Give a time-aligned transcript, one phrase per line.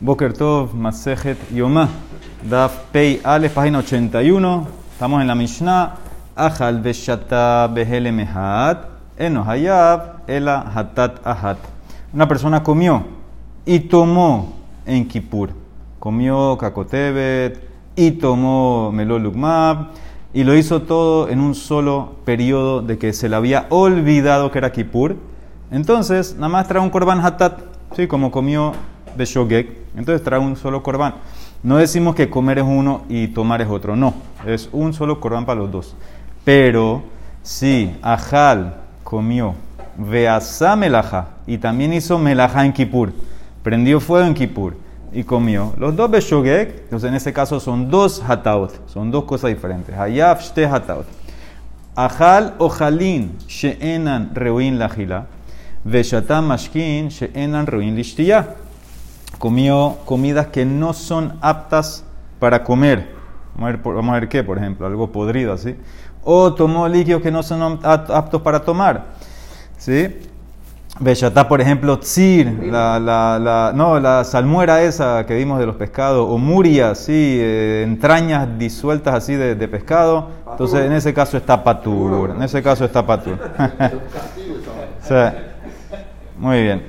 [0.00, 1.88] Boker Tov, Masejet Yomá,
[2.42, 4.66] Daf Pei Ale, página 81.
[4.92, 5.94] Estamos en la Mishnah.
[6.36, 11.56] Ajal Beshata Behele Mehat, Eno Hayab, Ela Hatat Ahat.
[12.12, 13.06] Una persona comió
[13.64, 14.52] y tomó
[14.84, 15.50] en Kippur.
[15.98, 17.66] Comió Kakotebet
[17.96, 19.92] y tomó Melolugmab
[20.34, 24.58] y lo hizo todo en un solo periodo de que se le había olvidado que
[24.58, 25.16] era Kippur.
[25.70, 27.60] Entonces, nada más trae un korban hatat,
[27.96, 28.06] ¿sí?
[28.06, 28.74] como comió
[29.16, 29.68] Beshogek.
[29.96, 31.14] Entonces trae un solo corbán.
[31.62, 34.14] No decimos que comer es uno y tomar es otro, no.
[34.46, 35.96] Es un solo corbán para los dos.
[36.44, 37.02] Pero
[37.42, 39.54] si Ajal comió
[39.98, 43.12] Veasa melaja y también hizo melaja en Kippur,
[43.62, 44.76] prendió fuego en Kippur
[45.12, 49.48] y comió los dos Beshogek, entonces en ese caso son dos hataot, son dos cosas
[49.48, 49.96] diferentes.
[49.96, 51.06] Hayaf shte hataot.
[51.94, 55.26] Ajal ojalin she'enan reuin lajila,
[55.84, 58.65] veshatam mashkin she'enan reuin lishtiyah
[59.38, 62.04] comió comidas que no son aptas
[62.38, 63.14] para comer.
[63.56, 65.76] Vamos a ver, qué, por ejemplo, algo podrido así.
[66.22, 69.06] O tomó líquidos que no son aptos para tomar.
[69.78, 70.16] ¿Sí?
[70.98, 75.76] Bechatá, por ejemplo, tzir, la, la, la, no, la salmuera esa que vimos de los
[75.76, 80.30] pescados, o muria, sí, eh, entrañas disueltas así de, de, pescado.
[80.50, 82.30] Entonces, en ese caso está patur.
[82.30, 83.38] En ese caso está patur.
[85.02, 85.14] sí.
[86.38, 86.82] Muy bien.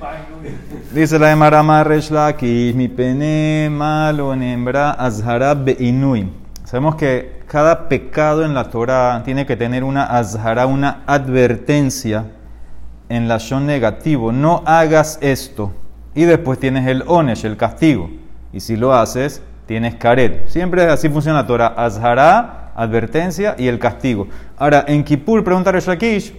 [0.93, 6.29] Dice la Emara Marresh Lakish, mi pene malo nembra azhara beinui.
[6.65, 12.25] Sabemos que cada pecado en la Torah tiene que tener una azhara, una advertencia
[13.07, 14.33] en la shon negativo.
[14.33, 15.71] No hagas esto.
[16.13, 18.09] Y después tienes el onesh, el castigo.
[18.51, 20.49] Y si lo haces, tienes karet.
[20.49, 21.67] Siempre así funciona la Torah.
[21.67, 24.27] Azhara, advertencia y el castigo.
[24.57, 26.33] Ahora, en Kippur pregunta Resh Lakish,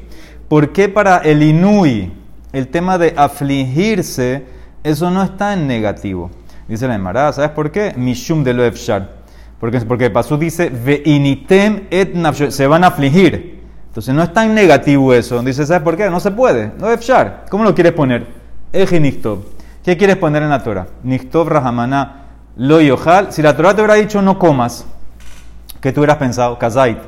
[0.46, 2.17] ¿por qué para el inui
[2.52, 4.44] el tema de afligirse,
[4.82, 6.30] eso no está en negativo.
[6.68, 7.94] Dice la Emara, ¿sabes por qué?
[7.96, 9.18] Mishum de lo efshar.
[9.58, 12.14] Porque, porque Pasú dice, veinitem et
[12.50, 13.64] se van a afligir.
[13.88, 15.42] Entonces no está en negativo eso.
[15.42, 16.08] Dice, ¿sabes por qué?
[16.10, 16.72] No se puede.
[16.78, 17.46] No efshar.
[17.50, 18.26] ¿Cómo lo quieres poner?
[18.72, 19.40] Eje niktov.
[19.84, 20.86] ¿Qué quieres poner en la Torah?
[21.02, 22.26] Niktov rahamana
[22.56, 23.32] lo yohal.
[23.32, 24.86] Si la Torah te hubiera dicho no comas,
[25.80, 26.58] ¿qué tú hubieras pensado?
[26.58, 26.98] Kazait.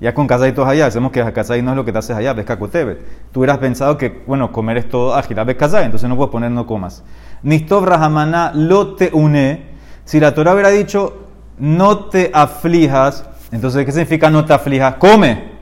[0.00, 2.44] Ya con todos allá, sabemos que Kazay no es lo que te haces allá, ves
[2.44, 3.30] Kakutebet.
[3.32, 6.50] Tú hubieras pensado que, bueno, comer es todo ágil, ves Kazay, entonces no puedes poner
[6.50, 7.04] no comas.
[7.42, 9.74] Nistov Rahamana lo te une.
[10.04, 11.24] Si la Torah hubiera dicho
[11.58, 14.96] no te aflijas, entonces ¿qué significa no te aflijas?
[14.96, 15.54] Come.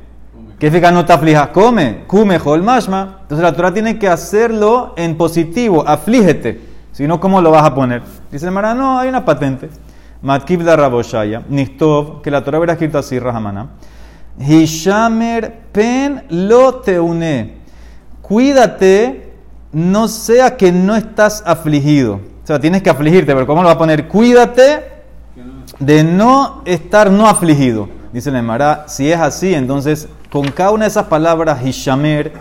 [0.59, 1.49] ¿Qué significa no te aflijas?
[1.49, 2.05] Come.
[2.07, 3.19] Come mashma.
[3.23, 6.73] Entonces la Torah tiene que hacerlo en positivo, aflígete.
[6.93, 8.03] Si no, ¿cómo lo vas a poner?
[8.31, 9.71] Dice Mara, no, hay una patente.
[10.23, 13.71] Matkib da Raboshaya, Nistov, que la Torah hubiera escrito así, Rahamana.
[14.39, 17.55] Hishamer pen lo te une.
[18.21, 19.33] Cuídate,
[19.73, 22.15] no sea que no estás afligido.
[22.43, 24.09] O sea, tienes que afligirte, pero ¿cómo lo va a poner?
[24.09, 24.85] Cuídate
[25.79, 27.89] de no estar no afligido.
[28.13, 32.33] Dice el Emara, si es así, entonces con cada una de esas palabras, Hishamer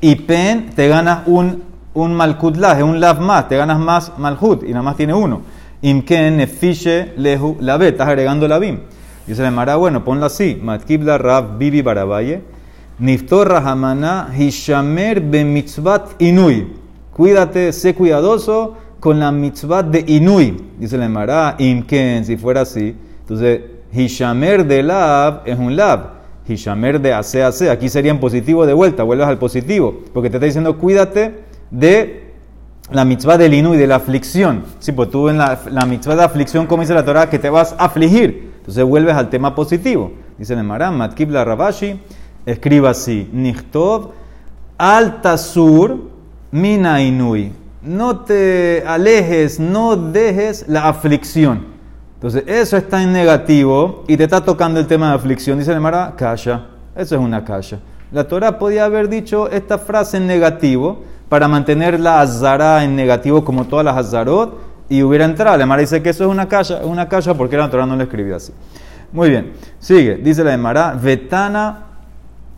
[0.00, 1.62] y pen, te ganas un,
[1.94, 5.42] un malkut un lav más, te ganas más malhut, y nada más tiene uno.
[5.82, 8.80] Imken, nefishe, lehu, la estás agregando la bim.
[9.26, 10.58] Dice la Mara, bueno, ponlo así.
[10.60, 12.42] Matkibla Rav Bibi Barabaye.
[12.98, 16.66] Niftor Rahamana Hishamer be mitzvat inui.
[17.12, 20.56] Cuídate, sé cuidadoso con la mitzvat de inui.
[20.78, 22.96] Dice la Mara, imken, si fuera así.
[23.20, 23.60] Entonces,
[23.92, 26.20] Hishamer de lab es un lab.
[26.46, 27.70] Hishamer de hace.
[27.70, 30.02] Aquí sería en positivo de vuelta, vuelvas al positivo.
[30.12, 32.32] Porque te está diciendo, cuídate de
[32.90, 34.64] la mitzvah del inui, de la aflicción.
[34.78, 37.48] Sí, pues tú en la, la mitzvah de aflicción, como dice la Torah, que te
[37.48, 38.49] vas a afligir.
[38.60, 40.12] Entonces vuelves al tema positivo.
[40.38, 42.00] Dice el Maram, Matkibla Rabashi,
[42.46, 44.12] escriba así, Nichtov
[44.78, 45.98] altasur
[46.50, 47.52] mina inui.
[47.82, 51.66] No te alejes, no dejes la aflicción.
[52.14, 55.58] Entonces, eso está en negativo y te está tocando el tema de aflicción.
[55.58, 56.66] Dice el Mara, kasha.
[56.94, 57.78] Eso es una kasha.
[58.12, 63.44] La Torah podía haber dicho esta frase en negativo para mantener la azara en negativo
[63.44, 64.58] como todas las azarot
[64.90, 65.56] y hubiera entrado.
[65.56, 68.02] La Emara dice que eso es una caja, una caja porque la Torah no lo
[68.02, 68.52] escribió así.
[69.12, 71.86] Muy bien, sigue, dice la Emara, Vetana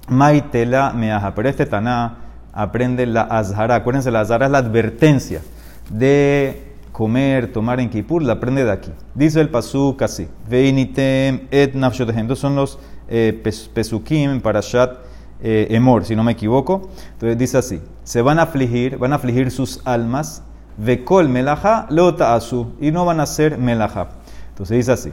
[0.09, 2.17] Maitela Meaja, pero este Taná
[2.53, 3.77] aprende la Azhara.
[3.77, 5.43] Acuérdense, la Azhara es la advertencia
[5.91, 8.91] de comer, tomar en Kippur, la aprende de aquí.
[9.15, 12.79] Dice el Pasuk así, Veinitem et Nafshotehem, son los
[13.09, 13.41] eh,
[13.75, 14.99] Pesukim para Shat
[15.43, 16.91] eh, Emor, si no me equivoco.
[17.13, 20.43] Entonces dice así, se van a afligir, van a afligir sus almas
[20.77, 22.73] Vekol melaja lo ta'asu.
[22.81, 24.09] Y no van a ser melaja.
[24.51, 25.13] Entonces dice así.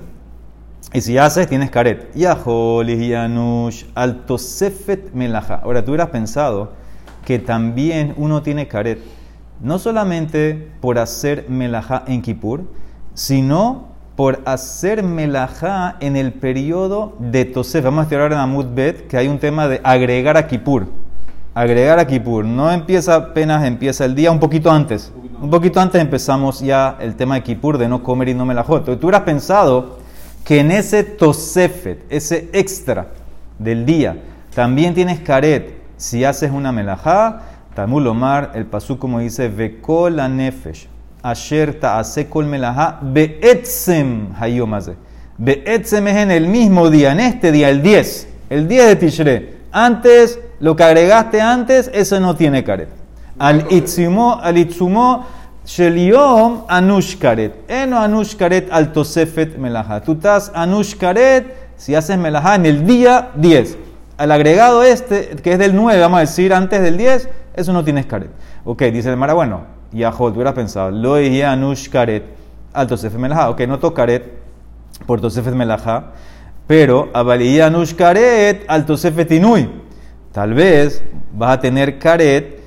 [0.94, 2.14] Y si haces, tienes caret.
[2.16, 5.62] Yahol yanush altosefet melaja.
[5.64, 6.72] Ahora, tú hubieras pensado
[7.26, 9.00] que también uno tiene caret
[9.62, 12.64] no solamente por hacer melajá en Kippur,
[13.14, 17.84] sino por hacer melajá en el periodo de Tosef.
[17.84, 20.88] Vamos a estudiar en Amud Bet que hay un tema de agregar a Kippur.
[21.54, 22.46] Agregar a Kippur.
[22.46, 25.12] No empieza apenas, empieza el día un poquito antes.
[25.42, 28.84] Un poquito antes empezamos ya el tema de Kippur, de no comer y no melajot.
[28.84, 30.00] Tú hubieras pensado
[30.44, 33.08] que en ese Tosefet, ese extra
[33.58, 34.18] del día,
[34.54, 37.42] también tienes caret si haces una melajá,
[37.74, 40.90] Talmud Omar, el pasú como dice, Vekol nefesh,
[41.24, 44.98] asher ta'ase kol melajá, be'etzem hayomase.
[45.38, 49.58] Be'etzem es en el mismo día, en este día, el 10, el 10 de Tishre.
[49.72, 52.99] Antes, lo que agregaste antes, eso no tiene caret.
[53.40, 55.26] Al itzumo, al itzumo,
[55.66, 57.54] sheliom anush karet.
[57.68, 60.02] Eno anush karet al tosefet melajá.
[60.02, 63.78] Tú estás anush karet si haces melajá en el día 10
[64.20, 67.86] al agregado este, que es del 9, vamos a decir antes del 10, eso no
[67.86, 68.30] tienes caret.
[68.66, 69.62] Ok, dice el Mara, bueno,
[69.94, 72.26] ya tú hubieras pensado, lo anush karet
[72.74, 73.50] al tosef melajá.
[73.50, 74.26] Ok, no caret
[75.06, 76.12] por tosef melajá,
[76.68, 79.70] pero avalía anush karet al tosef inui.
[80.34, 81.02] Tal vez
[81.32, 82.59] vas a tener caret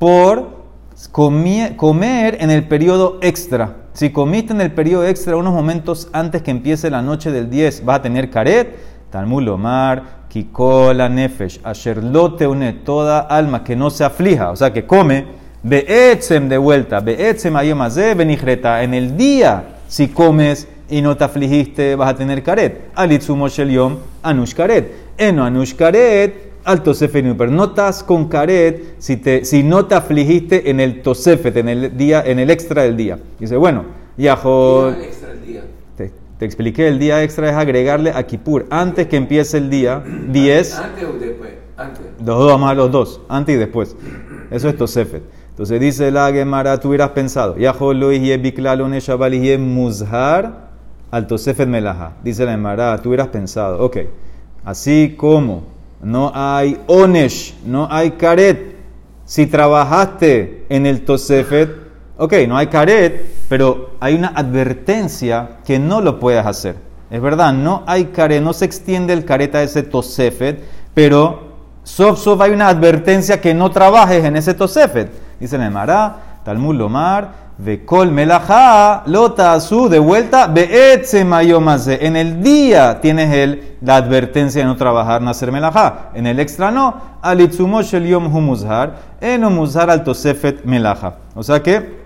[0.00, 0.64] por
[1.12, 3.76] comer en el periodo extra.
[3.92, 7.84] Si comiste en el periodo extra unos momentos antes que empiece la noche del 10,
[7.84, 8.76] vas a tener caret.
[9.10, 14.86] Talmud Lomar, Kikola nefesh, asherlote une, toda alma que no se aflija, o sea, que
[14.86, 15.26] come,
[15.62, 21.96] be'etzem de vuelta, be'etzem ayomazé benigreta, en el día, si comes y no te afligiste,
[21.96, 22.90] vas a tener caret.
[22.94, 24.92] Alitzumo shel anush karet.
[25.18, 29.94] Eno anush karet, al tosefet pero no estás con caret si, te, si no te
[29.94, 33.18] afligiste en el tosefet, en el día, en el extra del día.
[33.38, 33.84] Dice, bueno,
[34.16, 34.92] yajo...
[36.40, 40.78] Te expliqué, el día extra es agregarle a Kippur antes que empiece el día 10.
[40.78, 41.50] ¿Antes o después?
[41.76, 42.06] Antes.
[42.16, 43.94] Los dos, vamos a los dos, antes y después.
[44.50, 45.22] Eso es Tosefet.
[45.50, 47.56] Entonces dice la Gemara, tú hubieras pensado,
[49.58, 50.70] muzhar
[51.10, 52.14] al Tosefet melaha.
[52.24, 53.98] Dice la Gemara, tú hubieras pensado, ok,
[54.64, 55.64] así como
[56.02, 58.76] no hay onesh, no hay karet,
[59.24, 61.70] si trabajaste en el Tosefet,
[62.16, 66.76] ok, no hay caret, pero hay una advertencia que no lo puedes hacer.
[67.10, 70.62] Es verdad, no hay caret, no se extiende el caret a ese tosefet,
[70.94, 71.50] pero
[71.82, 75.10] sof hay una advertencia que no trabajes en ese tosefet.
[75.40, 82.06] Dice el Emara, Talmud Lomar, Vekol Melajá, Lota Azú, de vuelta, Beetze Mayomase.
[82.06, 86.10] En el día tienes el, la advertencia de no trabajar, nacer Melajá.
[86.14, 91.16] En el extra no, Alitzumo Shel Yom Humuzhar, En Humuzhar al Tosefet Melajá.
[91.34, 92.00] O sea que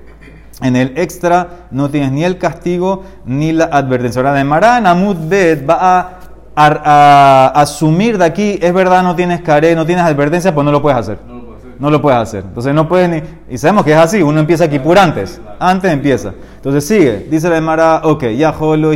[0.60, 4.20] en el extra no tienes ni el castigo ni la advertencia.
[4.20, 6.18] Ahora, de Marán, Amud Bet va
[6.56, 10.80] a, asumir de aquí, es verdad, no tienes care, no tienes advertencia, pues no lo
[10.80, 11.33] puedes hacer.
[11.78, 12.44] No lo puedes hacer.
[12.46, 13.22] Entonces no puedes ni.
[13.54, 15.40] Y sabemos que es así, uno empieza aquí por antes.
[15.58, 16.34] Antes empieza.
[16.56, 17.26] Entonces sigue.
[17.30, 18.92] Dice la Mara, ok, ya jolo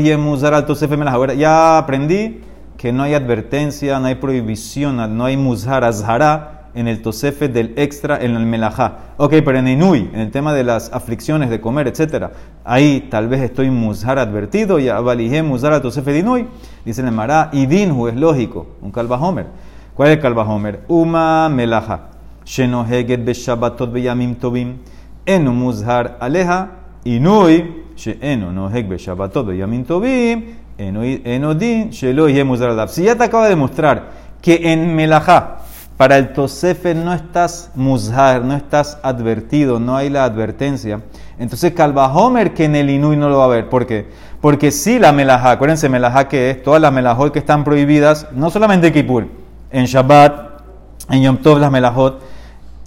[1.09, 2.41] Ahora ya aprendí
[2.77, 7.75] que no hay advertencia, no hay prohibición, no hay muzhar azhara en el tosefe del
[7.77, 9.15] extra en el melajá.
[9.17, 12.27] Ok, pero en Inui, en el tema de las aflicciones de comer, etc.
[12.65, 16.47] Ahí tal vez estoy muzhar advertido, ya valijé muzhar al tosefe de Inui.
[16.85, 19.47] Dice el Mará, idinhu es lógico, un calvajomer.
[19.95, 20.85] ¿Cuál es el calvajomer?
[20.87, 22.18] Uma melajá.
[22.49, 24.79] Shenoheget beshabatot beyamim tobim.
[25.27, 26.69] Enu muzhar aleja.
[27.05, 30.57] Inui, she'enu noheg beshabatot beyamim tobim.
[30.79, 32.91] Enodin, shelo muzhar alaf.
[32.91, 34.05] Si ya te acaba de mostrar
[34.41, 35.59] que en melajá,
[35.99, 41.03] para el Tosefe no estás muzhar, no estás advertido, no hay la advertencia.
[41.39, 43.69] Entonces, Calvajomer que en el Inui no lo va a ver.
[43.69, 44.07] ¿Por qué?
[44.41, 48.49] Porque si la melajá, acuérdense, melajá que es, todas las melajot que están prohibidas, no
[48.49, 49.27] solamente en Kippur,
[49.71, 50.63] en Shabbat,
[51.11, 52.23] en Yom Tov, las melajot,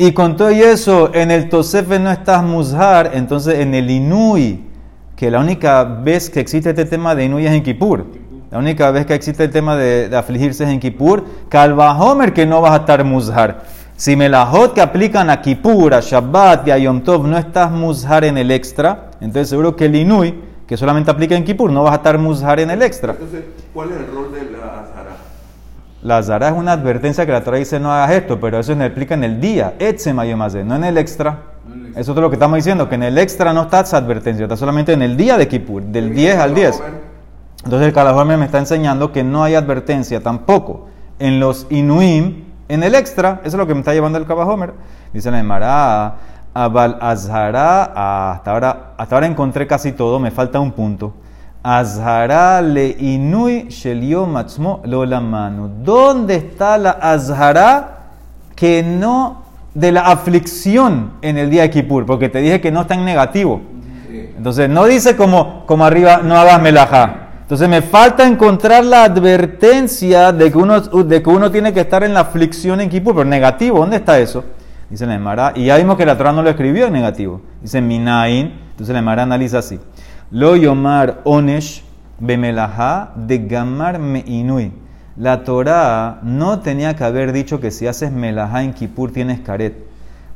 [0.03, 4.65] y con todo eso, en el Tosefe no estás muzhar, entonces en el Inui,
[5.15, 8.08] que la única vez que existe este tema de Inui es en Kippur.
[8.50, 11.24] La única vez que existe el tema de, afligirse es en Kippur.
[11.53, 13.62] Homer que no vas a estar muzhar.
[13.96, 18.24] Si melajot que aplican a Kippur, a Shabbat y a Yom Tov no estás muzhar
[18.24, 20.34] en el extra, entonces seguro que el Inui,
[20.65, 23.12] que solamente aplica en Kippur, no vas a estar muzhar en el extra.
[23.12, 24.80] Entonces, ¿cuál es el rol de la?
[26.03, 28.86] La Zara es una advertencia que la Torah dice no hagas esto, pero eso se
[28.86, 31.43] explica en el día, no en el extra.
[31.96, 34.58] Eso es lo que estamos diciendo, que en el extra no está esa advertencia, está
[34.58, 36.84] solamente en el día de Kippur, del 10 al 10.
[37.63, 40.88] Entonces el Calajorme me está enseñando que no hay advertencia tampoco
[41.20, 44.74] en los Inuim, en el extra, eso es lo que me está llevando el Cabajomer.
[45.13, 46.15] Dice la Emara,
[46.53, 51.13] Abal Azhara, hasta ahora, hasta ahora encontré casi todo, me falta un punto.
[51.63, 53.70] Azhara le Inui
[54.27, 55.70] Matzmo Lola Manu.
[55.84, 57.98] ¿Dónde está la Azhara
[58.56, 59.41] que no
[59.74, 63.06] de la aflicción en el día de Kippur, porque te dije que no está en
[63.06, 63.62] negativo.
[64.38, 67.30] Entonces, no dice como, como arriba, no hagas melajá.
[67.41, 72.03] Entonces, me falta encontrar la advertencia de que, uno, de que uno tiene que estar
[72.03, 74.44] en la aflicción en Kippur, pero negativo, ¿dónde está eso?
[74.89, 77.41] Dice la Emara, y ya vimos que la Torah no lo escribió en negativo.
[77.62, 79.80] Dice Minain, entonces la Emara analiza así.
[80.31, 81.83] Lo yomar onesh
[82.19, 84.71] bemelajá de gamar meinui.
[85.17, 89.75] La Torah no tenía que haber dicho que si haces melajá en Kippur tienes caret,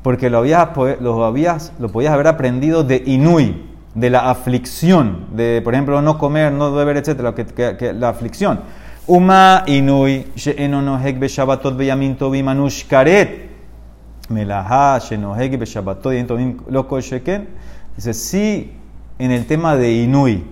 [0.01, 0.67] porque lo, habías,
[0.99, 6.17] lo, habías, lo podías haber aprendido de inui, de la aflicción, de por ejemplo no
[6.17, 8.59] comer, no beber, etcétera, que, que- que- la aflicción.
[9.07, 13.45] Uma inui she'eno nohek beshabatot beyamin tovim anush karet.
[14.27, 17.47] Melajá, Shenohegi, Beshabatot, y Entomim, Loco Sheken.
[17.95, 18.71] Dice, sí,
[19.17, 20.43] en el tema de Inui,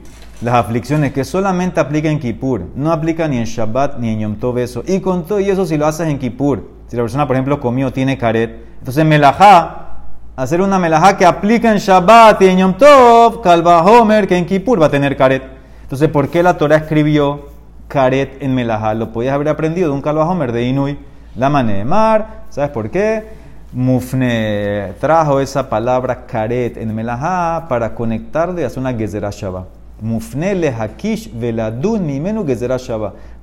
[0.41, 4.35] las aflicciones que solamente aplica en Kippur, no aplica ni en Shabbat ni en Yom
[4.35, 4.83] Tov eso.
[4.85, 7.59] Y con todo y eso, si lo haces en Kippur, si la persona, por ejemplo,
[7.59, 9.97] comió, tiene caret, entonces Melajá,
[10.35, 14.45] hacer una Melajá que aplica en Shabbat y en Yom Tov, Kalva Homer, que en
[14.45, 15.43] Kippur va a tener caret.
[15.83, 17.49] Entonces, ¿por qué la Torah escribió
[17.87, 18.93] caret en Melajá?
[18.93, 20.97] Lo podías haber aprendido de un Kalva Homer de Inui.
[21.35, 23.42] La Manemar, ¿sabes por qué?
[23.73, 29.65] Mufne trajo esa palabra karet en Melajá para conectarle y hacer una Gezerah Shabbat.
[29.99, 32.77] Mufne le hakish veladun mimenu Gezerah.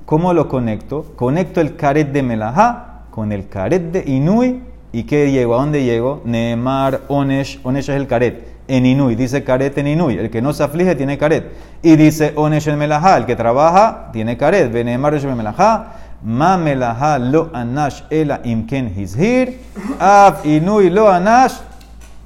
[0.06, 1.04] ¿Cómo lo conecto?
[1.16, 4.62] Conecto el karet de Melajá con el karet de Inui.
[4.92, 5.56] ¿Y qué llego?
[5.56, 6.22] ¿A dónde llego?
[6.24, 7.60] Neemar Onesh.
[7.64, 8.46] Onesh es el karet.
[8.68, 9.16] En Inui.
[9.16, 10.16] Dice karet en Inui.
[10.16, 11.50] El que no se aflige tiene karet.
[11.82, 13.16] Y dice Onesh en Melajá.
[13.16, 14.70] El que trabaja tiene karet.
[14.70, 15.94] Veneemar Onesh en Melajá.
[16.22, 19.54] Ma melaha lo anash ela imken hizhir,
[19.98, 21.54] af inui lo anash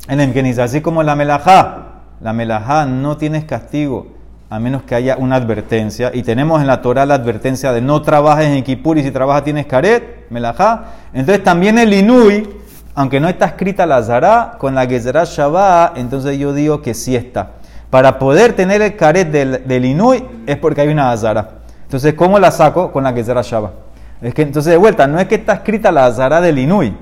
[0.08, 0.62] el imken hizhir.
[0.62, 4.14] Así como la melajá, la melajá no tienes castigo
[4.54, 6.10] a menos que haya una advertencia.
[6.14, 9.42] Y tenemos en la Torah la advertencia de no trabajes en Kippur y si trabajas
[9.42, 10.84] tienes karet, melajá.
[11.12, 12.48] Entonces también el inui,
[12.94, 17.16] aunque no está escrita la zara, con la gezerah shabbat, entonces yo digo que sí
[17.16, 17.50] está.
[17.90, 21.48] Para poder tener el karet del, inui es porque hay una azara.
[21.82, 22.92] Entonces, ¿cómo la saco?
[22.92, 23.83] Con la gezerah shabbat.
[24.23, 26.97] Es que entonces de vuelta, no es que está escrita la azara del inui,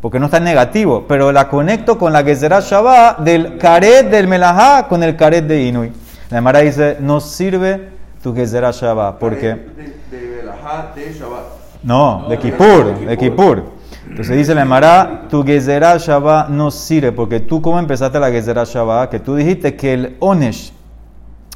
[0.00, 4.28] porque no está en negativo, pero la conecto con la gezerah shabbat del karet del
[4.28, 5.92] melajá con el karet de inui.
[6.30, 7.88] La Emara dice, no sirve
[8.22, 9.48] tu gezerah shabbat, porque...
[9.48, 11.44] De, de Belajá, de Shabbat.
[11.82, 13.76] No, de Kippur, de Kippur.
[14.08, 18.64] Entonces dice la Emara, tu Gezerah Shabbat no sirve, porque tú cómo empezaste la Gezerah
[18.64, 20.72] Shabbat, que tú dijiste que el Onesh,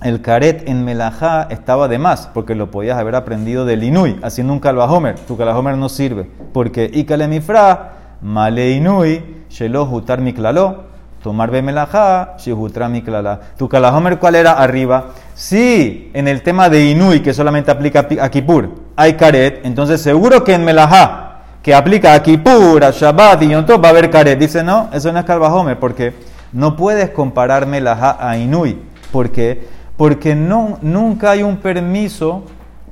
[0.02, 4.52] el Karet en Melajá estaba de más, porque lo podías haber aprendido del Inui, haciendo
[4.52, 5.16] un Kalvahomer.
[5.16, 7.92] Tu Kalvahomer no sirve, porque Ikale Mifra,
[8.22, 10.84] Male Inui, Shelo Hutar Miklalo,
[11.22, 13.40] tomar be Melajá, Shehutra Miklala.
[13.58, 15.08] Tu Kalvahomer, ¿cuál era arriba?
[15.34, 20.42] Sí, en el tema de Inui, que solamente aplica a Kippur, hay Karet, entonces seguro
[20.44, 21.26] que en Melajá,
[21.62, 24.38] que aplica a Kippur, a Shabbat y Yom va a haber Karet.
[24.38, 26.14] Dice, no, eso no es Kalvahomer, porque
[26.52, 28.78] no puedes comparar Melajá a Inui.
[29.12, 29.79] ¿Por qué?
[30.00, 32.44] Porque no, nunca hay un permiso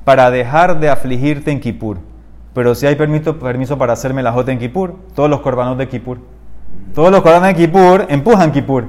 [0.05, 1.97] para dejar de afligirte en Kippur.
[2.53, 6.19] Pero si hay permiso, permiso para hacer melajot en Kippur, todos los corbanos de Kippur.
[6.93, 8.85] Todos los corbanos de Kippur empujan Kippur.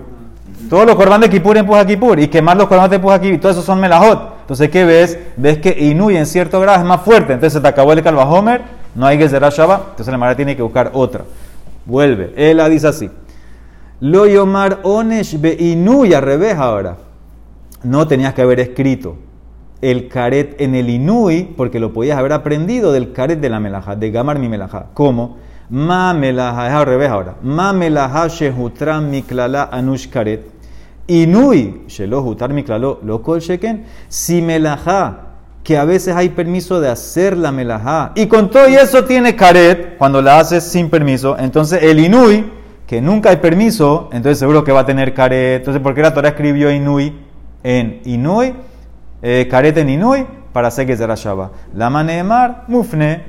[0.69, 2.21] Todos los corbanos de Kippur empujan Kippur.
[2.21, 3.41] Y quemar los corbanos de empuja Kippur.
[3.41, 4.41] Todos esos son melajot.
[4.43, 5.19] Entonces, ¿qué ves?
[5.39, 7.33] Ves que Inui en cierto grado es más fuerte.
[7.33, 8.61] Entonces, se te acabó el Kalvahomer,
[8.97, 9.81] no hay Gezerah Shabbat.
[9.93, 11.25] Entonces, la madre tiene que buscar otra.
[11.87, 12.35] Vuelve.
[12.37, 13.11] Él la dice así.
[14.01, 16.97] Lo yomar onesh be Inui, al revés ahora
[17.83, 19.17] no tenías que haber escrito
[19.81, 23.97] el caret en el inui, porque lo podías haber aprendido del caret de la melajá,
[23.97, 24.87] de gamar mi melajá.
[24.95, 25.39] ¿Cómo?
[25.71, 27.37] Ma melajá, es al revés ahora.
[27.43, 30.45] Ma melajá shehutra miklala anush karet.
[31.07, 33.85] Inui, shelo hutar miklalo, lo kol sheken.
[34.09, 35.29] Si melajá,
[35.65, 39.37] que a veces hay permiso de hacer la melajá, y con todo y eso tiene
[39.37, 42.45] caret, cuando la haces sin permiso, entonces el inui,
[42.87, 45.61] que nunca hay permiso, entonces seguro que va a tener caret.
[45.61, 47.15] Entonces, ¿por qué la Torah escribió inui?
[47.63, 48.55] En Inui,
[49.23, 51.53] eh, Karet en Inui, para hacer Gezerah Shabbat.
[51.75, 53.25] La manemar, mufne,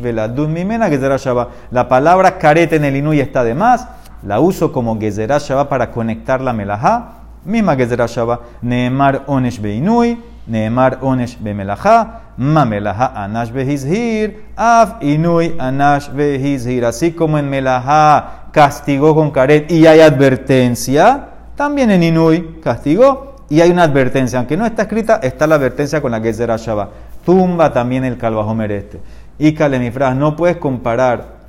[0.00, 1.48] veladun mimena, Gezerah Shabbat.
[1.70, 3.88] La palabra Karet en el Inui está de más,
[4.22, 7.12] la uso como Gezerah Shabbat para conectar la melajá,
[7.44, 8.40] misma Gezerah Shabbat.
[8.62, 16.10] Neemar onesh be Inui, Neemar onesh be melajá, ma melajá anash behizhir, af Inui anash
[16.10, 16.84] behizhir.
[16.84, 23.60] Así como en melajá castigó con Karet y hay advertencia, también en Inui castigó y
[23.60, 26.88] hay una advertencia, aunque no está escrita, está la advertencia con la que será Shabbat.
[27.22, 28.98] Tumba también el Calvajomer este.
[29.38, 31.42] Y Kalemifras, no puedes comparar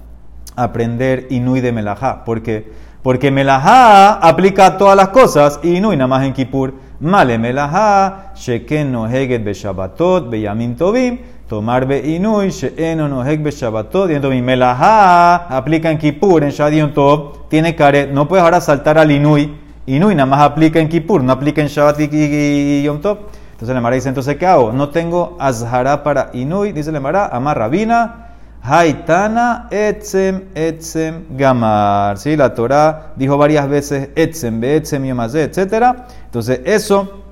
[0.57, 2.69] aprender Inui de Melajá, porque
[3.01, 6.73] porque Melajá aplica todas las cosas y Inui nada más en Kippur.
[6.99, 13.41] Male Melajá, Sheken no Heget be Shabbatot, be Yamim Tovim, Tomar be inui, she'eno nohek
[13.41, 18.43] be shabbatot, y entonces melajá aplica en Kippur, en Shadion Tov, tiene caret, no puedes
[18.43, 22.83] ahora saltar al inui, inui nada más aplica en Kippur, no aplica en Shabbat y,
[22.83, 23.17] Yom Tov.
[23.51, 24.71] Entonces la Mara dice, entonces ¿qué hago?
[24.71, 32.17] No tengo azhará para inui, dice la Mara, amar rabina, haitana etzem etzem gamar.
[32.17, 32.35] ¿Sí?
[32.35, 35.95] La Torah dijo varias veces etzem, beetzem, yomazé, etc.
[36.25, 37.23] Entonces eso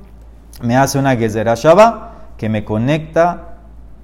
[0.62, 3.56] me hace una gezerá Shabbat que me conecta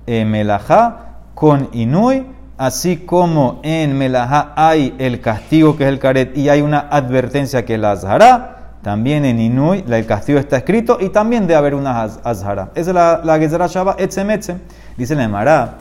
[0.06, 2.26] en Melajá con Inui,
[2.58, 7.66] así como en Melajá hay el castigo que es el caret y hay una advertencia
[7.66, 12.04] que la azhará, también en Inui el castigo está escrito y también debe haber una
[12.04, 12.70] az- azhará.
[12.76, 14.60] Esa es la, la gezerá Shabbat, etzem etzem,
[14.98, 15.76] dice la Emara.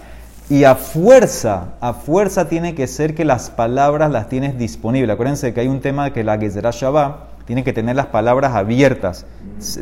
[0.49, 5.13] Y a fuerza, a fuerza tiene que ser que las palabras las tienes disponibles.
[5.13, 9.27] Acuérdense que hay un tema que la Gezerá Shabbat tiene que tener las palabras abiertas,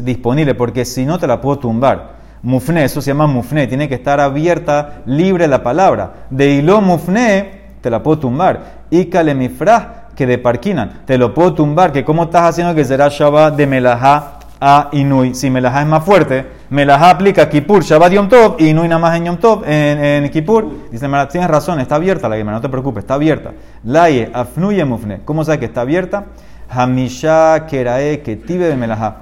[0.01, 2.14] disponibles, porque si no te la puedo tumbar.
[2.45, 6.27] Mufne, eso se llama mufne, tiene que estar abierta, libre la palabra.
[6.29, 8.85] De hilo mufne, te la puedo tumbar.
[8.91, 13.09] Y kalemifrah, que de parquinan, te lo puedo tumbar, que cómo estás haciendo que será
[13.09, 15.35] Shabbat de melajá a Inui.
[15.35, 19.25] Si Melajá es más fuerte, Melajá aplica Kippur, Shabbat Yom Tov, Inui nada más en
[19.25, 20.91] Yom Tov, en, en Kippur.
[20.91, 23.53] Dice, tienes razón, está abierta la Gemara, no te preocupes, está abierta.
[23.85, 25.21] Laye, Afnuye Mufne.
[25.25, 26.25] ¿Cómo sabes que está abierta?
[26.69, 29.17] Hamisha Kerae Ketive de Melajá.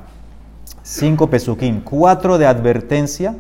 [0.83, 3.37] Cinco pesukim, cuatro de advertencia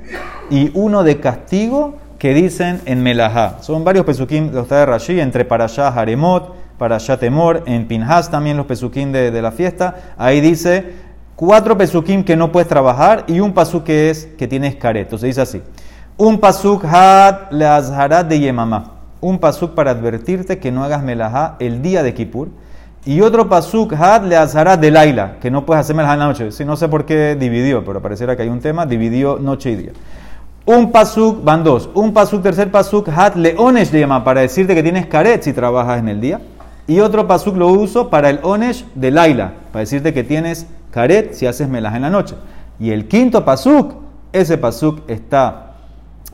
[0.48, 3.58] y uno de castigo que dicen en Melajá.
[3.62, 8.66] Son varios pesukim, los trae Rashi, entre Parashá Haremot, Parashá Temor, en Pinhas también los
[8.66, 10.14] pesukim de, de la fiesta.
[10.16, 10.92] Ahí dice
[11.34, 15.06] cuatro pesukim que no puedes trabajar y un pasuk que es que tienes caret.
[15.06, 15.62] Entonces dice así:
[16.16, 19.00] un pasuk had azharat de Yemamá.
[19.20, 22.50] Un pasuk para advertirte que no hagas melajá el día de Kippur.
[23.04, 26.26] Y otro pasuk had le azharat de Laila, que no puedes hacer melajá en la
[26.26, 26.52] noche.
[26.52, 29.76] Sí, no sé por qué dividió, pero pareciera que hay un tema, dividió noche y
[29.76, 29.92] día.
[30.64, 31.90] Un pasuk, van dos.
[31.94, 35.98] Un pasuk, tercer pasuk, hat leonesh de Yemamá, para decirte que tienes caret si trabajas
[35.98, 36.40] en el día.
[36.86, 41.32] Y otro pasuk lo uso para el onesh de Laila, para decirte que tienes karet
[41.32, 42.36] si haces melaj en la noche.
[42.78, 43.94] Y el quinto pasuk,
[44.32, 45.74] ese pasuk está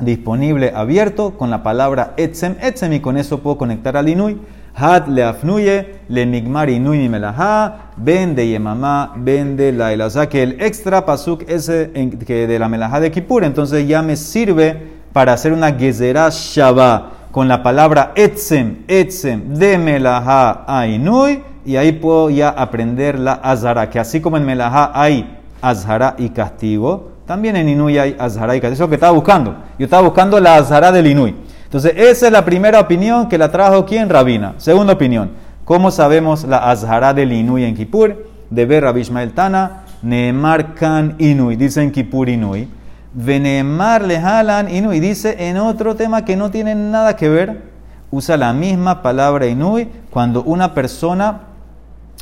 [0.00, 4.38] disponible abierto con la palabra etzem, etzem, y con eso puedo conectar al inui.
[4.78, 10.06] Hat le afnuye, le migmar inui melajá, ben de yemamá, ben de laila.
[10.06, 11.90] O sea que el extra pasuk ese
[12.24, 14.76] que de la melajá de Kippur, entonces ya me sirve
[15.12, 21.76] para hacer una gezerá shabbat con la palabra etzem, etzem, de melajá a inui, y
[21.76, 27.10] ahí puedo ya aprender la azara, que así como en melajá hay azara y castigo,
[27.26, 28.84] también en inui hay azara y castigo.
[28.84, 29.54] Eso que estaba buscando.
[29.78, 31.34] Yo estaba buscando la azara del inui.
[31.68, 34.08] Entonces, esa es la primera opinión que la trajo quién?
[34.08, 34.54] Rabina.
[34.56, 35.32] Segunda opinión.
[35.66, 38.24] ¿Cómo sabemos la azara del inui en Kippur?
[38.48, 39.04] De ver Rabbi
[39.34, 42.68] Tana, Neemar kan inui, dice en Kippur inui.
[43.12, 47.64] Veneemar lehalan inui, dice en otro tema que no tiene nada que ver,
[48.10, 51.40] usa la misma palabra inui cuando una persona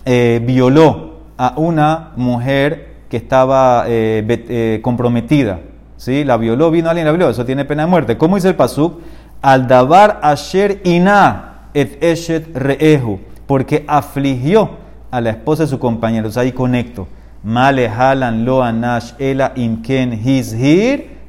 [0.05, 5.61] eh, violó a una mujer que estaba eh, eh, comprometida.
[5.97, 6.25] ¿sí?
[6.25, 7.31] La violó, vino alguien y la violó.
[7.31, 8.19] Eso tiene pena de muerte.
[8.19, 9.01] ¿Cómo dice el pasuk?
[9.43, 13.21] Al dabar asher ina et eshet reehu.
[13.47, 14.71] Porque afligió
[15.11, 16.29] a la esposa de su compañero.
[16.29, 17.07] O sea, ahí conecto.
[17.43, 20.21] Male halan lo anash ela imken.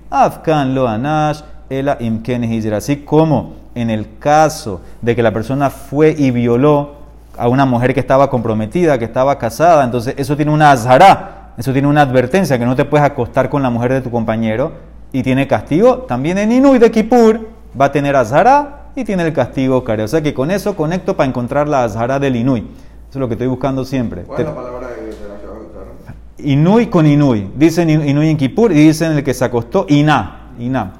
[0.09, 2.73] Afkan lo anash ela imken hizhir.
[2.73, 6.95] Así como en el caso de que la persona fue y violó
[7.37, 11.71] a una mujer que estaba comprometida, que estaba casada, entonces eso tiene una azhará, eso
[11.71, 14.71] tiene una advertencia, que no te puedes acostar con la mujer de tu compañero
[15.11, 15.99] y tiene castigo.
[15.99, 20.03] También en Inui de Kippur va a tener azhará y tiene el castigo care.
[20.03, 22.59] O sea que con eso conecto para encontrar la azhará del Inui.
[22.59, 22.67] Eso
[23.11, 24.23] es lo que estoy buscando siempre.
[24.23, 26.51] ¿Cuál es la palabra de, de?
[26.51, 27.51] Inui con Inui.
[27.55, 30.51] Dicen Inui en Kippur y dicen el que se acostó Iná.
[30.59, 30.93] Iná.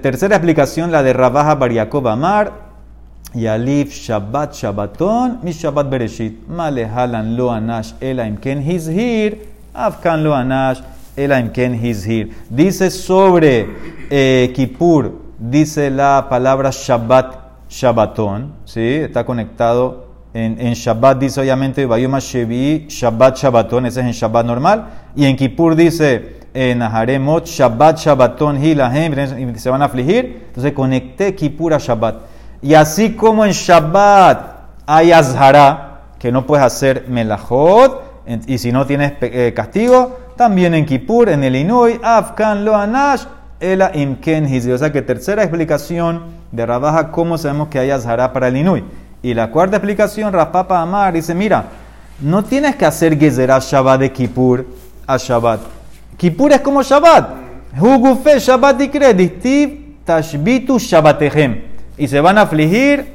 [0.00, 2.52] Tercera explicación, la de Rabaja Bar Yaakov Amar.
[3.34, 6.46] Yalif Shabbat Shabbaton, mi Shabbat Bereshit.
[6.48, 9.38] Male halan lo anash ela imken hizhir.
[9.74, 10.82] Afkan lo anash
[11.16, 12.30] ela imken hizhir.
[12.50, 13.66] Dice sobre
[14.10, 17.36] eh, Kippur, dice la palabra Shabbat
[17.68, 18.52] Shabbaton.
[18.64, 18.80] ¿sí?
[18.96, 24.46] Está conectado en, en Shabbat dice obviamente Bayoma Shevi, Shabbat Shabbaton, ese es en Shabbat
[24.46, 24.84] normal.
[25.16, 30.44] Y en Kippur dice en Naharemot, Shabbat Shabbaton, Hilahem, se van a afligir.
[30.48, 32.16] Entonces conecté Kippur a Shabbat.
[32.62, 34.52] Y así como en Shabbat
[34.86, 40.72] hay Azhara, que no puedes hacer Melachot, en- y si no tienes eh, castigo, también
[40.74, 43.24] en Kippur, en el Inui, Afkan lo anash,
[43.62, 44.44] ela imken.
[44.72, 48.84] O sea que tercera explicación de Rabaja, cómo sabemos que hay Azhara para el Inui.
[49.22, 51.64] Y la cuarta explicación, Rapapa Amar dice, mira,
[52.20, 54.66] no tienes que hacer Gezerah Shabbat de Kippur
[55.06, 55.60] a Shabbat.
[56.16, 57.30] Kippur es como Shabbat.
[57.80, 61.62] Hugufe Shabbat y Distiv tashbitu shabatehem.
[61.96, 63.14] Y se van a afligir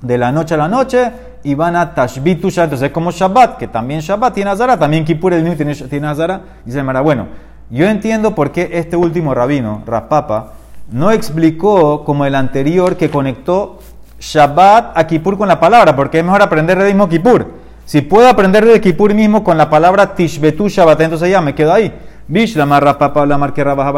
[0.00, 1.10] de la noche a la noche
[1.42, 2.66] y van a tashbitu Shabbat.
[2.66, 6.06] Entonces es como Shabbat, que también Shabbat tiene Azara, también Kippur el mismo tiene, tiene
[6.06, 6.40] Azara.
[6.64, 7.26] Dice Mara, bueno,
[7.70, 10.52] yo entiendo por qué este último rabino, Raspapa,
[10.90, 13.78] no explicó como el anterior que conectó
[14.20, 17.46] Shabbat a Kippur con la palabra, porque es mejor aprender de mismo Kippur.
[17.84, 21.72] Si puedo aprender de Kippur mismo con la palabra Tishbetu Shabbat, entonces ya me quedo
[21.72, 21.92] ahí.
[22.26, 23.92] Bish la marra papa la marque Rabah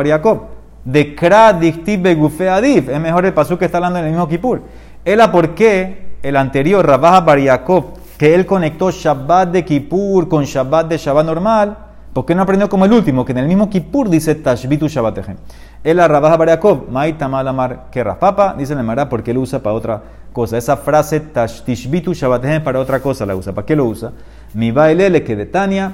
[0.85, 2.89] De Kra dictib begufe adif.
[2.89, 4.63] Es mejor el pasú que está hablando en el mismo Kippur.
[5.05, 7.85] Ela por qué el anterior Rabah Bariakov,
[8.19, 11.79] que él conectó Shabbat de Kippur con Shabbat de Shabbat normal,
[12.17, 13.27] ¿por qué no aprendió como el último?
[13.27, 15.37] Que en el mismo Kippur dice Tashbitu Shabbatejem.
[15.85, 20.03] El Rabah Bariakov, Maita Malamar que Papa, dice el Mará porque él usa para otra
[20.33, 20.57] cosa.
[20.57, 23.53] Esa frase Tashbitush Shabbatejem para otra cosa la usa.
[23.53, 24.13] ¿Para qué lo usa?
[24.55, 25.93] Mi bailele que de Tania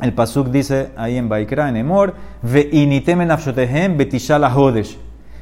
[0.00, 2.70] el pasuk dice ahí en Baikra, en Emor, ve
[3.96, 4.98] betishal hodesh.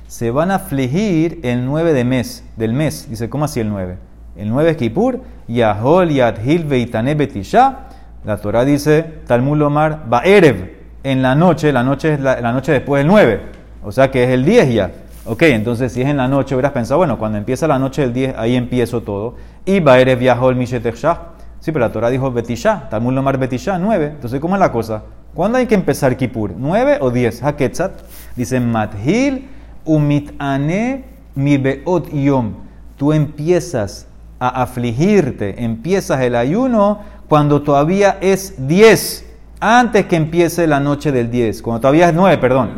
[0.09, 3.07] Se van a afligir el 9 de mes, del mes.
[3.09, 3.97] Dice, ¿cómo así el 9?
[4.37, 7.89] El 9 es Kippur, Yahol, Yadhil, Veitane, Betisha.
[8.25, 13.01] La Torah dice, Talmud Lomar, Baerev, en la noche, la noche es la, noche después
[13.01, 13.41] del 9.
[13.85, 14.91] O sea que es el 10 ya.
[15.25, 18.13] Ok, entonces si es en la noche, hubieras pensado, bueno, cuando empieza la noche del
[18.13, 19.35] 10, ahí empiezo todo.
[19.65, 21.33] Y Baerev, Yahol, Mishetechah.
[21.59, 24.07] Sí, pero la Torah dijo Betishá, Talmud Lomar Betishá, 9.
[24.07, 25.03] Entonces, ¿cómo es la cosa?
[25.35, 26.55] ¿Cuándo hay que empezar Kippur?
[26.57, 27.43] ¿9 o 10?
[27.43, 27.93] Haketzat.
[28.37, 29.49] Dice Mathil
[29.85, 31.05] umitane
[31.35, 32.55] mi beot yom.
[32.97, 34.07] Tú empiezas
[34.39, 37.01] a afligirte, empiezas el ayuno
[37.33, 39.25] cuando todavía es 10,
[39.59, 42.73] antes que empiece la noche del 10, cuando todavía es 9, perdón.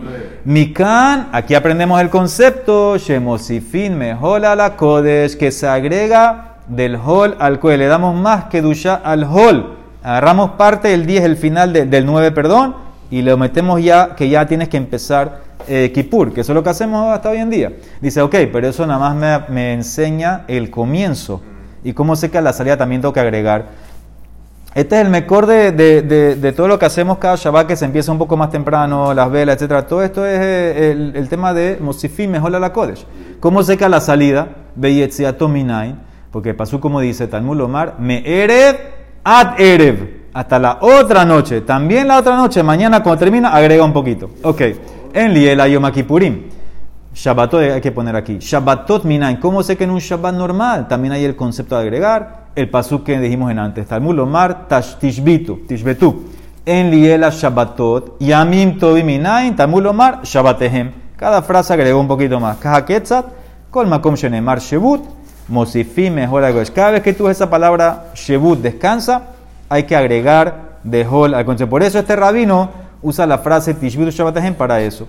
[0.45, 7.59] Mikan, aquí aprendemos el concepto, Shemosifin mejola la kodesh, que se agrega del hol al
[7.59, 9.75] cual Le damos más que dusha al hol.
[10.05, 12.77] Agarramos parte del 10, el final del 9, perdón,
[13.11, 16.63] y le metemos ya que ya tienes que empezar eh, Kippur, que eso es lo
[16.63, 17.73] que hacemos hasta hoy en día.
[18.01, 21.43] Dice, ok, pero eso nada más me, enseña el comienzo.
[21.83, 23.83] Y cómo sé que a la salida también tengo que agregar.
[24.75, 28.11] Este es el mejor de, de, todo lo que hacemos cada Shabbat, que se empieza
[28.11, 29.87] un poco más temprano, las velas, etc.
[29.87, 33.07] Todo esto es eh, el, tema de Mosifim, mejor la Kodesh.
[33.41, 34.49] ¿Cómo seca la salida?
[34.75, 38.77] Beyetziatominain porque pasó como dice Talmud Omar, me erev
[39.23, 40.25] ad erev.
[40.33, 41.61] Hasta la otra noche.
[41.61, 44.31] También la otra noche, mañana cuando termina, agrega un poquito.
[44.43, 44.63] Ok.
[45.13, 45.85] En Liela Yom.
[47.15, 48.39] Shabbatot hay que poner aquí.
[48.41, 49.37] Shabbatot minain.
[49.37, 52.44] ¿Cómo sé que en un Shabbat normal también hay el concepto de agregar?
[52.55, 53.87] El pasuk que dijimos en antes.
[53.87, 54.69] Talmud Omar
[55.01, 55.67] tishbitu.
[55.67, 56.23] Tishbetu.
[56.65, 58.17] En Liela Shabbatot.
[58.21, 59.57] Yamim tobi minain.
[59.57, 60.93] Talmud Omar Shabbatehem.
[61.17, 62.59] Cada frase agregó un poquito más.
[62.59, 63.27] Kahaketzat.
[63.71, 65.03] Kol makom shenemar shebut.
[65.49, 66.45] Mosifí mejor.
[66.73, 69.23] Cada vez que tú esa palabra Shebut descansa,
[69.69, 71.71] hay que agregar dejol al concepto.
[71.71, 72.71] Por eso este rabino
[73.03, 75.07] usa la frase Tishbut Shabbatahem para eso.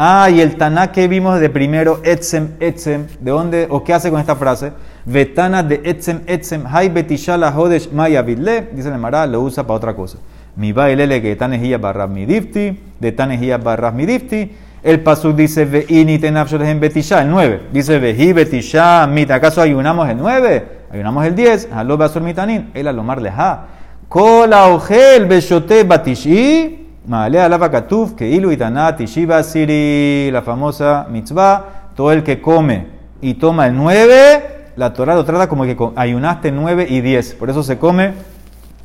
[0.00, 4.12] Ah, y el Taná que vimos de primero, Etzem, Etzem, ¿de dónde o qué hace
[4.12, 4.70] con esta frase?
[5.04, 9.76] Vetana de Etzem, Etzem, Hay Betishala Hodesh Maya Vidle, dice el Mará, lo usa para
[9.76, 10.18] otra cosa.
[10.54, 14.52] Mi bailele que tanejía barras midifti, de tanejía barras midifti.
[14.84, 17.62] El pasuk dice, Ve'ini en betisha, el 9.
[17.72, 19.32] Dice, Veji betisha mit.
[19.32, 20.68] ¿Acaso ayunamos el 9?
[20.92, 21.70] Ayunamos el 10.
[21.72, 22.70] Halo basur mitanin.
[22.72, 23.66] El alomar leja.
[24.08, 26.87] Kola ojel beshote batishi.
[27.08, 30.30] Maalea alava katuf, que ilu itana tishi basiri.
[30.30, 31.64] La famosa mitzvah.
[31.96, 32.86] Todo el que come
[33.20, 37.34] y toma el 9, la Torah lo trata como que ayunaste 9 y 10.
[37.34, 38.12] Por eso se come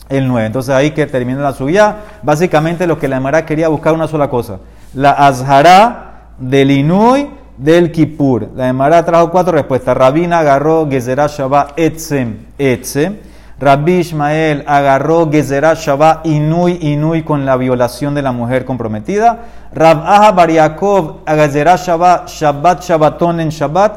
[0.10, 0.48] el 9.
[0.48, 1.98] Entonces ahí que termina la suya.
[2.24, 4.58] Básicamente lo que la Emara quería buscar una sola cosa
[4.94, 8.50] la Azhara del Inui del Kippur.
[8.56, 9.96] La Emara trajo cuatro respuestas.
[9.96, 13.18] Rabina agarró Gezerah Shabbat Etzem Etzem.
[13.64, 19.40] Rabbi Ishmael agarró Gezerah Shabbat Inui Inui con la violación de la mujer comprometida.
[19.74, 23.94] Rab Aha Bariakov Gezerah Shabbat Shabbat Shabbaton en Shabbat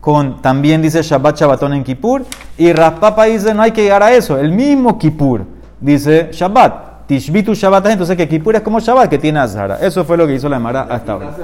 [0.00, 2.24] con también dice Shabbat Shabbaton en Kippur.
[2.56, 4.38] Y Papa dice no hay que llegar a eso.
[4.38, 5.44] El mismo Kippur
[5.78, 7.06] dice Shabbat.
[7.06, 9.78] Tishbitu Shabbat, entonces que Kippur es como Shabbat que tiene Azhara.
[9.82, 11.36] Eso fue lo que hizo la Emara hasta ahora.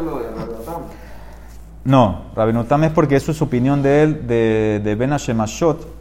[1.85, 5.96] No, Rabinotam es porque eso es su opinión de él, de, de Ben Hashemashot.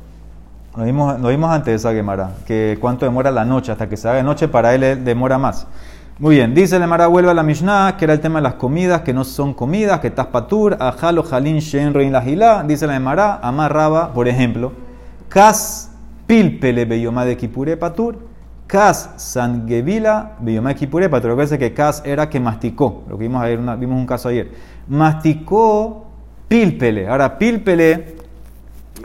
[0.77, 3.95] Lo vimos, lo vimos antes de esa Gemara, que cuánto demora la noche, hasta que
[3.95, 5.67] se haga de noche, para él demora más.
[6.19, 8.55] Muy bien, dice la Gemara, vuelve a la Mishnah, que era el tema de las
[8.55, 12.63] comidas, que no son comidas, que estás patur, ajalo, jalin, shen, rein, la gilá.
[12.63, 14.73] Dice la Gemara, amarraba, por ejemplo,
[15.29, 15.91] kas
[16.27, 18.35] pilpele beyoma de kipure patur.
[18.67, 21.21] Kas Sangevila Biyomaki Purepa.
[21.21, 23.03] Te recuerdas que Kas era que masticó.
[23.07, 24.51] Lo que vimos ayer, vimos un caso ayer.
[24.88, 26.07] Masticó
[26.47, 27.07] Pilpele.
[27.07, 28.15] Ahora, Pilpele,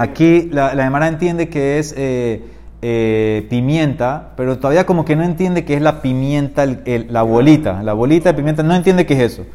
[0.00, 2.42] aquí la, la entiende que es eh,
[2.80, 7.82] eh, pimienta, pero todavía como que no entiende que es la pimienta, la bolita.
[7.82, 9.46] La bolita de pimienta no entiende qué es eso.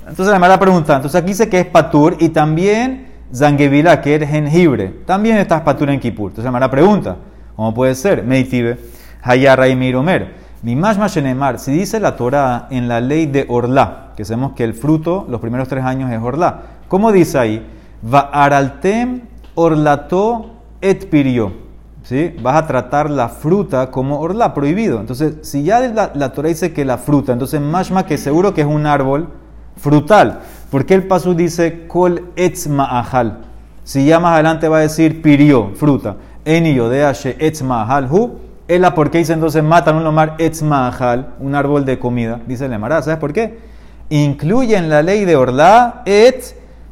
[0.00, 4.28] Entonces la Mara pregunta, entonces aquí dice que es patur y también zangebila, que es
[4.28, 4.92] jengibre.
[5.06, 6.32] También estás patur en Kipur.
[6.32, 7.18] Entonces la Mara pregunta,
[7.54, 8.24] ¿cómo puede ser?
[8.24, 8.78] Meitibe,
[9.22, 10.34] hayarra y miromer.
[10.64, 15.40] Si dice la Torah en la ley de Orlá, que sabemos que el fruto los
[15.40, 16.62] primeros tres años es Orlá.
[16.88, 17.64] ¿Cómo dice ahí?
[18.12, 18.30] Va
[19.54, 21.52] orlato et pirio.
[22.02, 22.34] ¿Sí?
[22.42, 24.98] Vas a tratar la fruta como orla, prohibido.
[24.98, 28.62] Entonces, si ya la, la Torah dice que la fruta, entonces mashma que seguro que
[28.62, 29.28] es un árbol
[29.76, 30.40] frutal.
[30.70, 33.38] ¿Por qué el paso dice kol etz ma'ahal?
[33.84, 36.16] Si ya más adelante va a decir pirio, fruta.
[36.44, 38.38] Eni yodea she etz ma'ahal hu.
[38.66, 41.34] Ela, ¿por qué dice entonces matan un lomar etz ma'ahal?
[41.40, 42.40] Un árbol de comida.
[42.46, 43.58] Dice el Emara, ¿sabes por qué?
[44.08, 46.42] Incluye en la ley de Orla et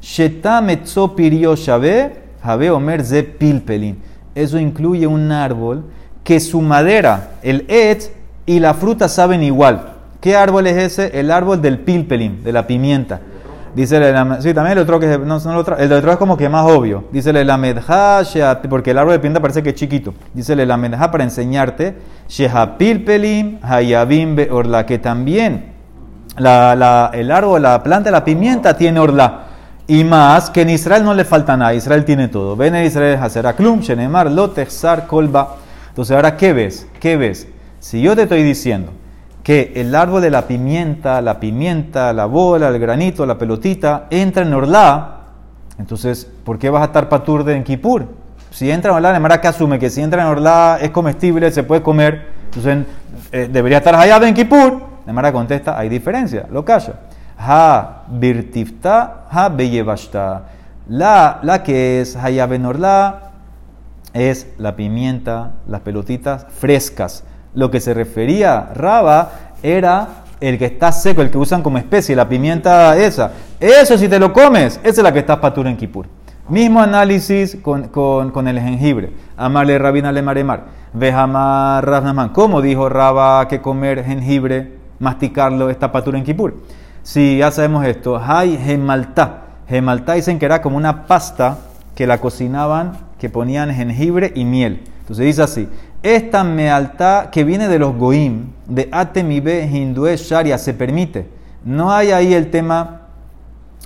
[0.01, 3.99] shetametzo pirio shabe habe omer ze pilpelin.
[4.35, 5.85] Eso incluye un árbol
[6.25, 8.13] que su madera, el et
[8.47, 9.95] y la fruta saben igual.
[10.21, 11.19] ¿Qué árbol es ese?
[11.19, 13.21] El árbol del pilpelin, de la pimienta.
[13.75, 16.37] Dice el sí, también el otro que no, no el, otro, el otro es como
[16.37, 17.05] que más obvio.
[17.13, 18.23] Dice el amedha,
[18.69, 20.13] porque el árbol de pimienta parece que es chiquito.
[20.35, 21.97] Dice el amedha para enseñarte,
[22.29, 25.73] sheha pilpelim hayabim orla, que también
[26.37, 29.45] la, la, el árbol, la planta, la pimienta tiene orla.
[29.91, 32.55] Y más que en Israel no le falta nada, Israel tiene todo.
[32.55, 33.19] Ven en Israel,
[33.57, 35.57] Klum, Shenemar, Lotexar, Kolba.
[35.89, 36.87] Entonces, ahora, ¿qué ves?
[37.01, 37.49] ¿Qué ves?
[37.81, 38.93] Si yo te estoy diciendo
[39.43, 44.45] que el árbol de la pimienta, la pimienta, la bola, el granito, la pelotita, entra
[44.45, 45.23] en Orlá,
[45.77, 48.07] entonces, ¿por qué vas a estar paturde en Kippur?
[48.53, 51.65] Si entra en Orlá, Nemara que asume que si entra en Orlá es comestible, se
[51.65, 52.87] puede comer, entonces
[53.33, 54.83] eh, debería estar allá en Kippur.
[55.05, 57.10] Nemara contesta, hay diferencia, lo calla.
[57.43, 60.45] Ha birtifta, ha beyevashta.
[60.89, 63.31] La, la que es hayab en Orlá
[64.13, 67.25] es la pimienta, las pelotitas frescas.
[67.55, 69.31] Lo que se refería Raba
[69.63, 70.09] era
[70.41, 73.33] el que está seco, el que usan como especie, la pimienta esa.
[73.59, 76.07] Eso si te lo comes, esa es la que está patura en Kipur.
[76.49, 79.13] Mismo análisis con, con, el jengibre.
[79.37, 80.65] Amarle rabina le maremar.
[80.93, 82.33] Vejamar.
[82.33, 86.55] ¿Cómo dijo Raba que comer jengibre, masticarlo, está patura en Kipur?
[87.03, 88.21] Si ya sabemos esto.
[88.23, 89.43] Hay gemaltá.
[89.69, 91.59] Gemaltá dicen que era como una pasta
[91.95, 94.83] que la cocinaban, que ponían jengibre y miel.
[95.01, 95.69] Entonces dice así,
[96.03, 101.27] esta mealtad que viene de los goim, de Atemibe, Hindue, Sharia, se permite.
[101.65, 103.03] No hay ahí el tema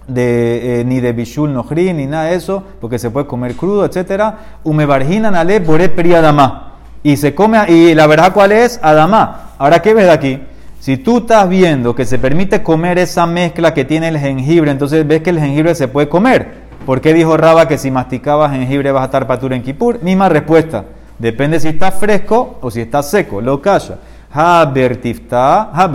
[0.07, 3.85] de, eh, ni de bishul nohri, ni nada de eso, porque se puede comer crudo,
[3.85, 4.35] etc.
[4.62, 6.74] Umebarjinan ale bore adama.
[7.03, 9.50] Y se come, y la verdad cuál es, adama.
[9.59, 10.40] Ahora, ¿qué ves de aquí?
[10.85, 15.09] Si tú estás viendo que se permite comer esa mezcla que tiene el jengibre, entonces
[15.09, 16.57] ves que el jengibre se puede comer.
[16.85, 20.03] ¿Por qué dijo Raba que si masticabas jengibre vas a estar patura en Kipur?
[20.03, 20.85] Misma respuesta.
[21.18, 23.40] Depende si está fresco o si está seco.
[23.40, 23.97] Lo calla.
[24.31, 25.90] Ha bertifta, ha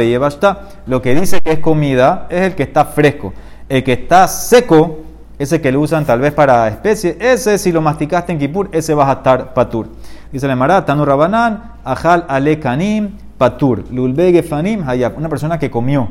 [0.88, 3.32] Lo que dice que es comida es el que está fresco.
[3.70, 5.02] El que está seco,
[5.38, 8.96] ese que lo usan tal vez para especies, ese si lo masticaste en Kipur, ese
[8.96, 9.88] vas a estar patur.
[10.32, 13.86] Dice la Mara, Tanu Rabanán, Ajal Ale Kanim, Patur.
[13.92, 15.18] Lulbege Fanim, Hayab.
[15.18, 16.10] Una persona que comió.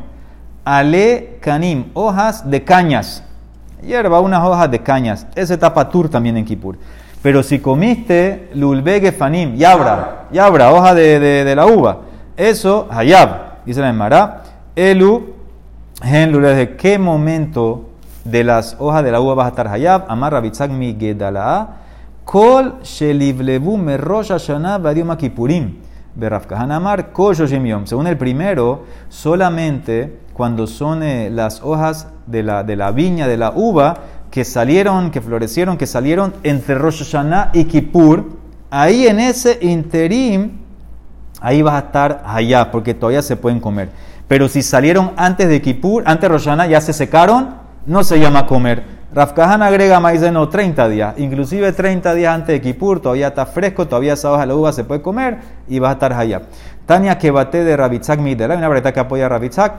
[0.65, 3.23] Ale Kanim, hojas de cañas.
[3.83, 5.27] Hierba, unas hojas de cañas.
[5.37, 6.77] Ese está patur también en Kipur.
[7.23, 12.03] Pero si comiste lulbege fanim, yabra, yabra, hoja de, de, la uva,
[12.37, 14.43] eso, hayab, dice la Emara,
[14.77, 15.35] elu,
[16.01, 17.91] gen ¿de qué momento
[18.25, 20.05] de las hojas de la uva vas a estar hayab?
[20.09, 21.77] Amar bitzak mi gedalaa,
[22.25, 25.11] kol shelivlevu merosh shana vadium
[26.19, 26.21] kipurim.
[26.21, 32.77] Berrafkahan amar kol Según el primero, solamente cuando son eh, las hojas de la, de
[32.77, 33.97] la viña, de la uva,
[34.31, 38.39] que salieron, que florecieron, que salieron entre Rosh Hashanah y Kippur,
[38.71, 40.59] ahí en ese interim,
[41.41, 43.91] ahí vas a estar allá, porque todavía se pueden comer.
[44.29, 48.21] Pero si salieron antes de Kippur, antes de Rosh Hashanah, ya se secaron, no se
[48.21, 48.98] llama comer.
[49.11, 54.13] Rafkahan agrega maizeno 30 días, inclusive 30 días antes de Kippur, todavía está fresco, todavía
[54.13, 56.43] esa hoja de la uva se puede comer y vas a estar allá.
[56.85, 59.73] Tania que bate de Rabitzak Midera, una verdad que apoya a Rabitzak,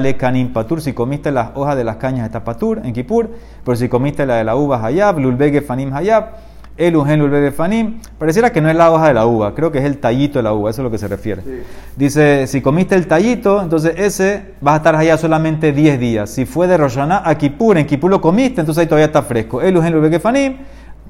[0.00, 3.28] le kanim patur, si comiste las hojas de las cañas está patur en Kipur,
[3.64, 6.26] pero si comiste la de la uva hayab, lulbege fanim hayab,
[6.76, 9.78] el ugen lulbege fanim, pareciera que no es la hoja de la uva, creo que
[9.78, 11.42] es el tallito de la uva, eso es lo que se refiere.
[11.96, 16.30] Dice, si comiste el tallito, entonces ese vas a estar allá solamente 10 días.
[16.30, 19.62] Si fue de Roshaná a Kipur, en Kipur lo comiste, entonces ahí todavía está fresco.
[19.62, 20.56] El ugen lulbege fanim,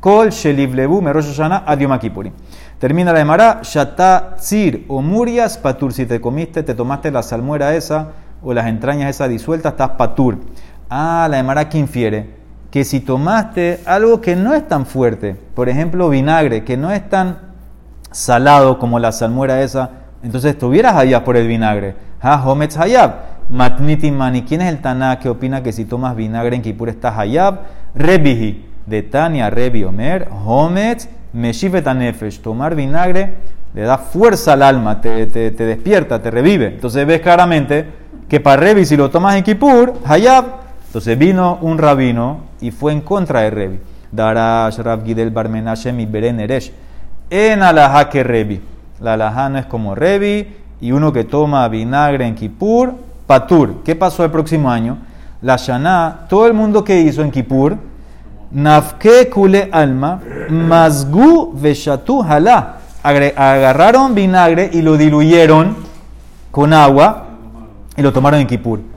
[0.00, 2.32] kol shelivlebu me Rosh adioma Kipurim.
[2.78, 5.94] Termina la de Mará, Shata Tzir o Murias Patur.
[5.94, 8.08] Si te comiste, te tomaste la salmuera esa,
[8.42, 10.38] o las entrañas esas disueltas, estás patur.
[10.90, 12.43] Ah, la Emara que infiere
[12.74, 17.08] que si tomaste algo que no es tan fuerte, por ejemplo vinagre, que no es
[17.08, 17.38] tan
[18.10, 19.90] salado como la salmuera esa,
[20.24, 21.94] entonces estuvieras allá por el vinagre.
[22.20, 23.12] Ha hometz hayab.
[23.48, 24.42] Matniti Mani.
[24.42, 27.60] ¿Quién es el Taná que opina que si tomas vinagre en Kipur está Hayab?
[27.94, 28.66] Rebihi.
[28.86, 30.26] De Tania Rebi Omer.
[30.44, 32.40] Hometz Meshifet Anefesh.
[32.40, 33.34] Tomar vinagre
[33.72, 36.66] le da fuerza al alma, te, te, te despierta, te revive.
[36.66, 37.86] Entonces ves claramente
[38.28, 40.64] que para Rebi, si lo tomas en Kipur, Hayab.
[40.88, 43.78] Entonces vino un rabino y fue en contra de Rebi.
[44.10, 46.72] Darash Rab Gidel Barmenashem y Beren Eresh.
[47.28, 48.58] En alajá que Rebi.
[49.00, 50.48] La alajá no es como Rebi
[50.80, 52.94] y uno que toma vinagre en Kippur,
[53.26, 53.82] Patur.
[53.84, 54.96] ¿Qué pasó el próximo año?
[55.42, 57.76] La Shana, todo el mundo que hizo en Kippur,
[58.50, 62.76] Nafke Kule Alma, Mazgu Veshatu Halá.
[63.02, 65.76] Agarraron vinagre y lo diluyeron
[66.50, 67.26] con agua
[67.94, 68.93] y lo tomaron en Kippur.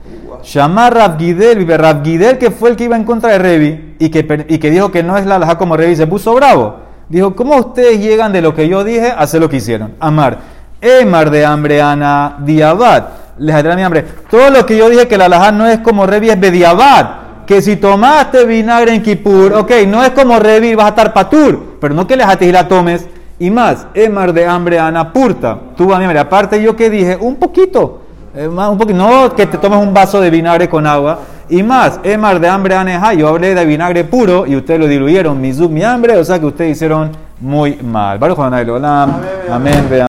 [0.48, 4.46] Shamar Rabgidel, vive Rabgidel, que fue el que iba en contra de Revi y que,
[4.48, 6.76] y que dijo que no es la alhaja como Revi, se puso bravo.
[7.10, 9.96] Dijo, ¿cómo ustedes llegan de lo que yo dije a hacer lo que hicieron?
[10.00, 10.38] Amar,
[10.80, 14.06] Emar de hambre, Ana, Diabat, les mi hambre.
[14.30, 17.44] Todo lo que yo dije que la alhaja no es como Revi, es Bediabat.
[17.44, 21.76] Que si tomaste vinagre en Kippur, ok, no es como Revi, vas a estar patur,
[21.78, 23.06] pero no que les y la tomes.
[23.38, 25.58] Y más, Emar de hambre, Ana, Purta.
[25.76, 26.20] Tú, a mi hambre.
[26.20, 28.07] Aparte, yo que dije, un poquito.
[28.46, 28.54] Un
[28.94, 31.18] no que te tomes un vaso de vinagre con agua.
[31.48, 35.40] Y más, Emar de hambre aneja, yo hablé de vinagre puro y ustedes lo diluyeron,
[35.40, 38.18] mi mi hambre, o sea que ustedes hicieron muy mal.
[38.22, 39.16] Amén.
[39.50, 39.88] Amén.